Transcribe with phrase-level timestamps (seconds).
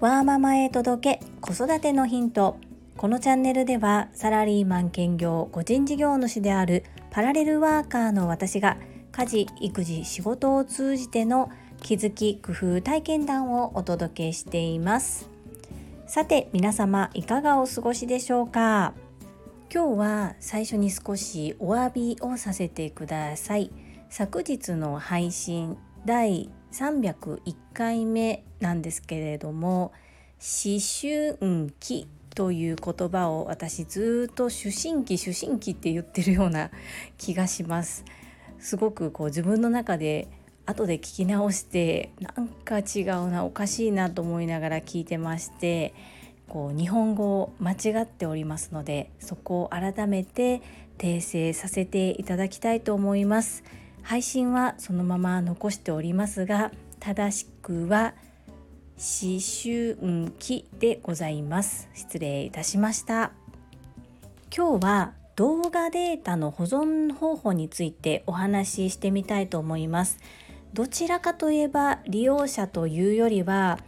[0.00, 2.56] わーママへ届け子育てのヒント。
[2.96, 8.78] このチャンネルではサラリーマン兼業個人事業主であるパラレルワーカーの私が
[9.12, 11.50] 家事育児仕事を通じての
[11.80, 15.30] 気づき工夫体験談をお届けしています。
[16.08, 18.94] さて皆様いかがお過ごしでしょうか？
[19.72, 23.70] 今日は最初に少しお詫びをさせてください。
[24.10, 29.92] 昨日の配信第301回目なんですけれども
[30.40, 36.70] 思春期という言葉を私ずっと思春期思春期って言ってるような
[37.18, 38.04] 気がします。
[38.58, 40.28] すごくこう自分の中で
[40.66, 45.94] 後で聞き直してなんか違うなおかしいなと思いながら聞いてまして
[46.48, 50.62] こう日本語を間違っておりますのでそこを改めて
[50.98, 53.64] 訂正させていただきたいと思います。
[54.02, 58.14] 配信はそのまま残しておりますが正しくは
[58.96, 61.88] 思春期でございます。
[61.94, 63.32] 失礼いたしました。
[64.54, 70.18] 今日は動画データの保存方法についてお話ししてみたいと思います。
[70.74, 73.78] どちらかといえば利用者というよりは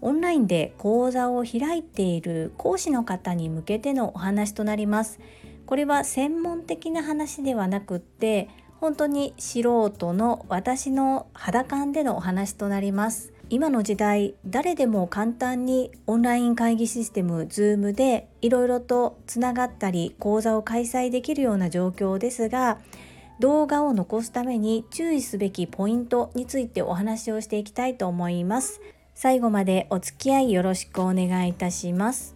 [0.00, 5.18] オンラインで講座を開いている講師の方に向けてのお話となります。
[5.66, 8.48] これは専門的な話ではなくって
[8.82, 13.32] 本当に素人の私の肌感でのお話となります。
[13.48, 22.80] 今の時代誰でも簡単にオンライン会議システム Zoom でいろいろとつながったり講座を開催できるような状況ですが
[23.38, 28.80] 動画を残すために注意すべきポイントについてお話をしていきたいと思います。
[29.14, 32.34] 最後までお付き合いよろしくお願いいたします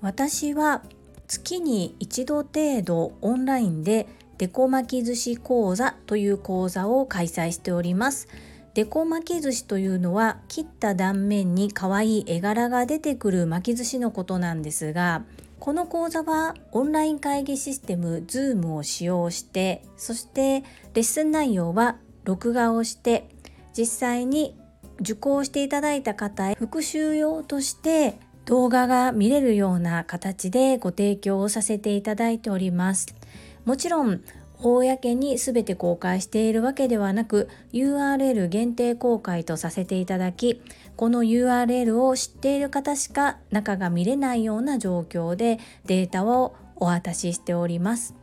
[0.00, 0.82] 私は
[1.28, 4.08] 月に一度程度オンラインで
[4.40, 8.26] デコ巻き寿司講座という講座を開催しております
[8.72, 15.24] デコ巻き寿司というのは切った断面に可愛い絵柄が出てくる巻き寿司のことなんですが
[15.58, 20.62] この講座はオンライン会議システム Zoom を使用してそして
[20.94, 23.28] レッスン内容は録画をして
[23.76, 24.56] 実際に
[25.02, 33.19] 受講していただいた方へ復習用として動画が見れるような形でご提供をさせていただいております。
[33.64, 34.22] もちろん
[34.62, 40.62] 公に全て公開しているわけではなく URL 限定公開とさせていただき
[40.96, 48.14] この URL を知っている方しか中が見れないような状況でデータをお渡ししております。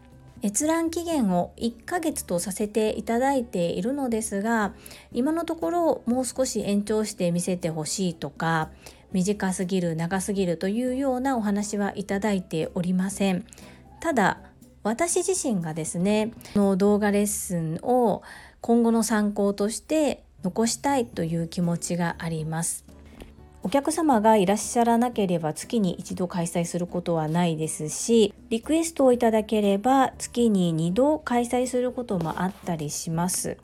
[0.44, 4.76] 閲覧期限を1ヶ月とさせていただいているのですが
[5.12, 8.70] 今のところもう少し延長して見せてほしいとか
[9.12, 13.46] 短すぎる長すぎるというようなお話はいただいておりません。
[14.00, 14.42] ただ
[14.84, 18.24] 私自身がですねの動画レッスンを
[18.62, 22.86] 今後の参考として残したいという気持ちがあります。
[23.64, 33.58] お客様がいらっしゃらなければ月に一度開催することはないですしリクエストをいただければ月に2度開催することもあったりします。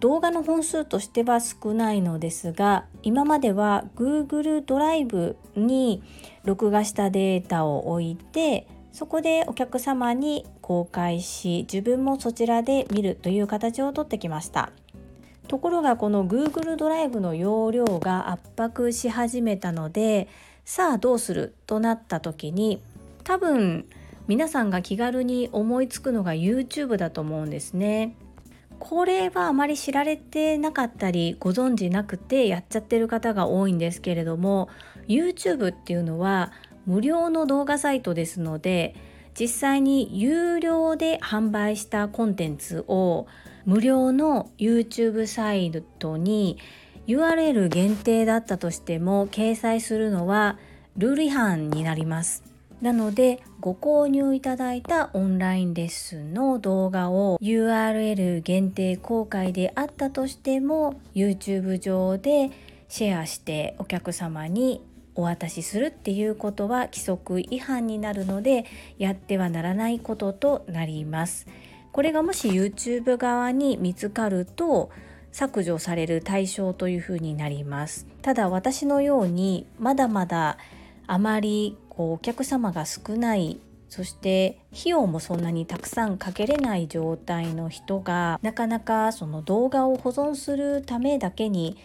[0.00, 6.02] 動画の本数としては少ないのですが今までは Google ドライブに
[6.44, 14.72] 録画したデータを置いてそこでお客様に公開し自分もそちらで見るという形をとってきました
[15.46, 20.26] ところがこの Google ドライブの容量が圧迫し始めたので
[20.64, 22.82] さあどうするとなった時に
[23.22, 23.86] 多分
[24.26, 28.16] 皆さんが気軽に思いつくのが YouTube だと思うんですね。
[28.80, 34.68] これはあまり知られてなかったりご存知なくてやっちゃってる方が多いんですけれども
[35.08, 36.52] YouTube っていうのは
[36.88, 38.94] 無料の動画サイトですので
[39.38, 43.26] 実際に有料で販売したコンテンツを
[43.66, 46.58] 無料の YouTube サイトに
[47.06, 50.58] URL 限定だったとしても掲載するのは
[50.96, 52.42] ルール違反になります。
[52.80, 62.50] なのでご購入いただいたオンラインレッスンの動画を URL 限定公開であったとしても YouTube 上で
[62.88, 64.80] シェアしてお客様に
[65.18, 68.64] お渡しするっていうことは規則違反になるので
[68.98, 71.46] やってはならないこととなります。
[71.92, 74.90] これがもし YouTube 側に見つかると
[75.32, 80.58] 削除される対象というふうになりますただ私のようにまだまだ
[81.06, 91.78] あまりこうお客様が少ないそして費用もそんなにたくさんかけれない状態の人がなかなかその動画を保存するためだけに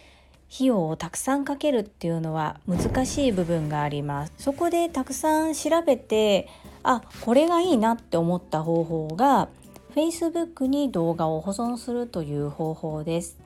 [0.54, 6.48] 費用をたくさんかけるっていうのは難しい部分がありますそこでたくさん調べて
[6.84, 9.48] あこれがいいなって思った方法が
[9.96, 13.38] Facebook に動画を保存するという方法です。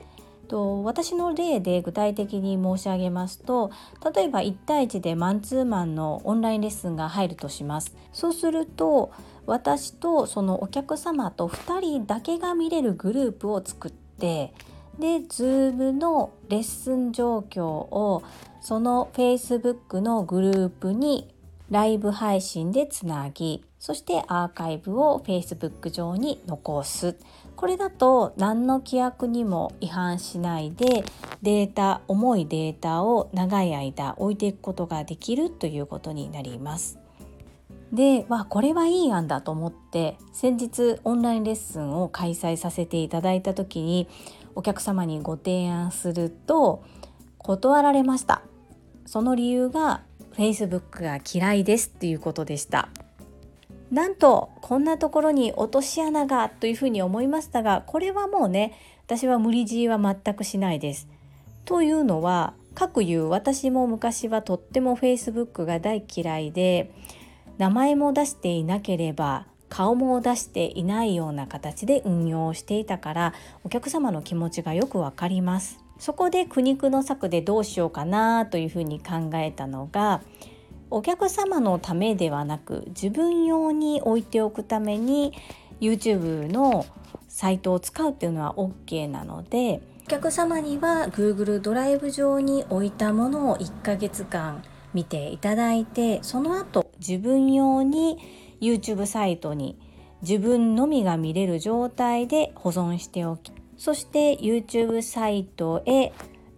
[0.48, 3.70] と私の例で具体的に申し上げますと
[4.14, 9.12] 例えば1対1でマンツーマンのオンラインレッスンが入るとしますそうすると
[9.44, 14.54] 私とそのお客様と2人だけが見れるグループを作って
[14.98, 18.22] で Zoom のレッスン状況を
[18.60, 21.32] その Facebook のグループに
[21.70, 27.16] ライブ配信でつなぎそしてアーカイブを Facebook 上に残す
[27.54, 31.04] これだと何の規約にも違反しないで
[31.42, 36.98] データ重いデータを長い間置いていくことができるということになります。
[37.92, 44.08] で、わこれはいい案だと思って先日オンラインレッスンを開催させていただいた時に
[44.58, 46.82] お客様にご提案すると
[47.38, 48.42] 断られました。
[49.06, 50.02] その理由が
[50.32, 52.88] Facebook が嫌いですっていうことでした。
[53.92, 58.74] なんとこんなところに落とし穴がというふうに思いましたがこれはもうね
[59.06, 61.06] 私は無理強いは全くしないです。
[61.64, 66.90] というのは各言う私も昔はとっても Facebook が大嫌いで
[67.58, 73.34] 名前も出していなければ顔も出していないような形で運用していたから
[73.64, 75.78] お客様の気持ちがよくわかります。
[75.98, 80.22] そこで苦肉の策でどうしようかなというふうに考えたのが
[80.90, 85.34] お客様のためではなく自分用に置いておくために
[85.80, 86.86] YouTube の
[87.28, 94.62] サイトを使うっていうのは OK なのでお客様には Google ドライブ上に置いたものを1ヶ月間
[94.94, 98.18] 見ていただいてその後自分用に
[98.60, 99.78] YouTube サイトに
[100.22, 106.12] 自分のみが見れる状態で保存しておきそして YouTube サイトへ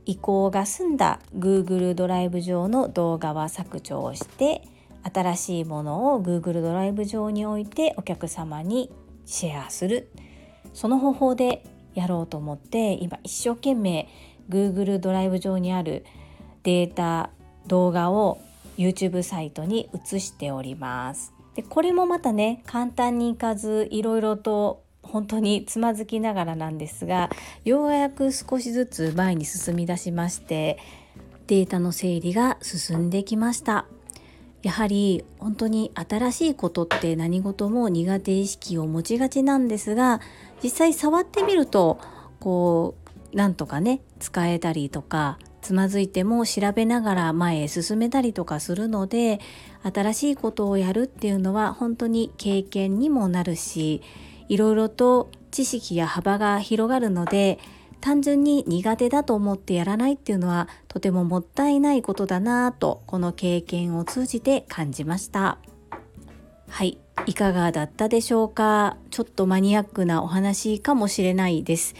[0.07, 4.63] 移行が済んだ Google ドライブ上の動画は削除をして
[5.03, 8.91] 新しいものを Google ドライブ上に置いてお客様に
[9.27, 10.11] シェアする
[10.73, 11.65] その方法で
[11.95, 14.09] やろうと思って今一生懸命
[14.49, 16.05] Google ドライブ上にある
[16.63, 17.31] データ
[17.67, 18.41] 動画を
[18.77, 21.40] YouTube サイトに移しております。
[21.55, 27.31] でこれもまたね簡単にいかずいろいろと本当につまずきながらなんですが
[27.65, 30.79] ようやく少しずつ前に進み出しまして
[31.47, 33.87] データの整理が進んできました。
[34.63, 40.21] やはり本当に新しいことって何事も苦手意識を持ちがちなんですが
[40.63, 41.99] 実際触ってみると
[42.41, 42.95] こ
[43.33, 49.41] うなんとかね使えたりとかつまずいても調べながら前へ進めたりとかするので
[49.83, 54.03] 新しいことをやるっていうのは本当に経験にもなるし
[54.49, 57.59] いろいろと知識や幅が広がるので
[58.01, 65.59] 単純に苦手だと思ってやらないっていうのはとてももったいないことだなぁとこの経験を通じて感じました。
[66.69, 68.97] はいいかがだったでしょうか？
[69.11, 71.95] ちょっとマニアックなお話かもしれないです。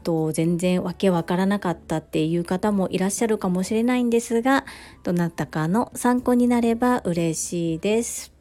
[0.00, 4.64] と全然わけわからなかったっていう方もいらっしゃるかもしれないんですが
[5.04, 8.32] どなたかの参考になれば嬉しいです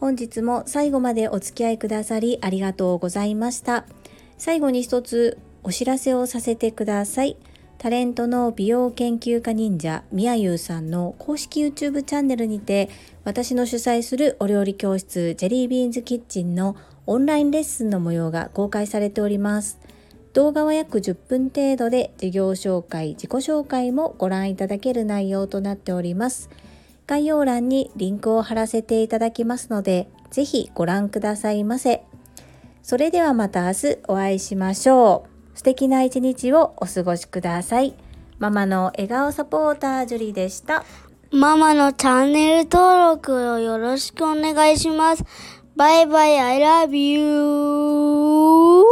[0.00, 3.84] 本日も最後までお付き合いくださりありがとうございました。
[4.38, 7.36] 最後に一つお知らせをさせてください。
[7.76, 12.88] タレントの美容研究家忍者みやゆうさんの公式 YouTube チャンネルにて
[13.24, 16.76] 私の主催するお料理教室ジェリービーンズキッチンの
[17.06, 19.78] オンラインレッスンの模様が公開されております。
[20.32, 26.50] 動画は約10分程度で事業紹介、自己紹介もご覧いただける内容となっております。
[27.06, 32.04] 概要欄にリンクを貼らせていただきますので、ぜひご覧くださいませ。
[32.82, 35.58] それではまた明日お会いしましょう。
[35.58, 37.94] 素敵な一日をお過ごしください。
[38.38, 40.84] ママの笑顔サポータージュリでした。
[41.32, 45.24] ママのチャンネル登録をよろしくお願いします。
[45.76, 48.89] バイバイ、I love you!